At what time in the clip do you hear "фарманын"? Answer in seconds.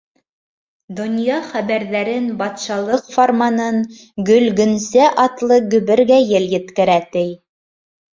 3.15-3.77